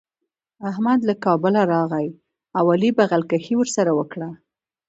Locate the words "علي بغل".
2.73-3.21